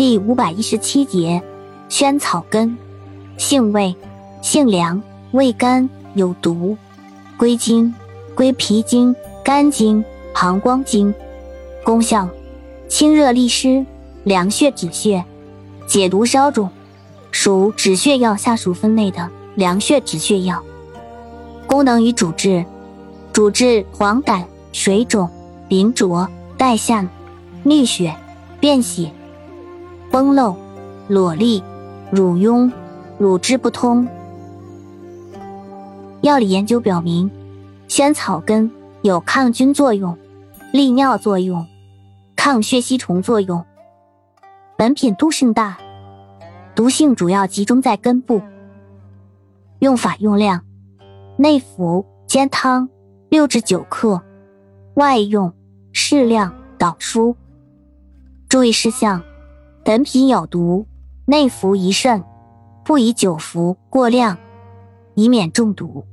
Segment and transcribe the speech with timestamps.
[0.00, 1.42] 第五百一十七节，
[1.90, 2.74] 萱草根，
[3.36, 3.94] 性味，
[4.40, 6.74] 性凉，味甘，有毒，
[7.36, 7.94] 归经，
[8.34, 10.02] 归脾经、肝经、
[10.32, 11.12] 膀胱经。
[11.84, 12.26] 功效，
[12.88, 13.84] 清热利湿，
[14.24, 15.22] 凉血止血，
[15.86, 16.70] 解毒消肿，
[17.30, 20.62] 属止血药下属分类的凉血止血药。
[21.66, 22.64] 功能与主治，
[23.34, 24.42] 主治黄疸、
[24.72, 25.28] 水肿、
[25.68, 26.26] 淋浊、
[26.56, 27.06] 带下、
[27.66, 28.16] 衄血、
[28.60, 29.12] 便血、
[30.10, 30.56] 崩漏、
[31.06, 31.62] 裸粒、
[32.10, 32.72] 乳痈、
[33.16, 34.08] 乳汁不通。
[36.22, 37.30] 药理研究表明，
[37.86, 38.68] 萱草根
[39.02, 40.18] 有抗菌作用、
[40.72, 41.64] 利尿作用。
[42.34, 43.64] 抗血吸虫作用。
[44.76, 45.78] 本品毒性大，
[46.74, 48.40] 毒性主要集中在根部。
[49.78, 50.64] 用法用量：
[51.36, 52.88] 内服煎汤
[53.28, 54.22] 六至九克，
[54.94, 55.52] 外用
[55.92, 57.36] 适量捣敷。
[58.48, 59.22] 注意事项：
[59.82, 60.86] 本品有毒，
[61.24, 62.22] 内服宜慎，
[62.84, 64.36] 不宜久服过量，
[65.14, 66.04] 以免中毒。